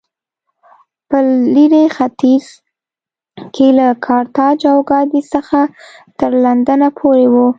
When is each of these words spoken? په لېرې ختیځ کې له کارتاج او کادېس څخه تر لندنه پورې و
په 1.09 1.17
لېرې 1.53 1.83
ختیځ 1.95 2.45
کې 3.55 3.67
له 3.77 3.87
کارتاج 4.05 4.59
او 4.71 4.77
کادېس 4.91 5.25
څخه 5.35 5.59
تر 6.19 6.31
لندنه 6.43 6.87
پورې 6.99 7.27
و 7.33 7.35